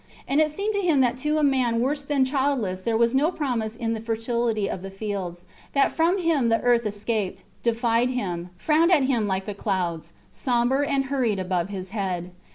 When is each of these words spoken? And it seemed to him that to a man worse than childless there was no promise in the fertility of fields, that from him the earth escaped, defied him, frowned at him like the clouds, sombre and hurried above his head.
And 0.27 0.41
it 0.41 0.49
seemed 0.49 0.73
to 0.73 0.81
him 0.81 1.01
that 1.01 1.15
to 1.17 1.37
a 1.37 1.43
man 1.43 1.79
worse 1.79 2.01
than 2.01 2.25
childless 2.25 2.81
there 2.81 2.97
was 2.97 3.13
no 3.13 3.29
promise 3.29 3.75
in 3.75 3.93
the 3.93 4.01
fertility 4.01 4.67
of 4.67 4.91
fields, 4.91 5.45
that 5.73 5.91
from 5.91 6.17
him 6.17 6.49
the 6.49 6.59
earth 6.61 6.87
escaped, 6.87 7.43
defied 7.61 8.09
him, 8.09 8.49
frowned 8.57 8.91
at 8.91 9.03
him 9.03 9.27
like 9.27 9.45
the 9.45 9.53
clouds, 9.53 10.11
sombre 10.31 10.89
and 10.89 11.05
hurried 11.13 11.37
above 11.37 11.69
his 11.69 11.91
head. 11.91 12.31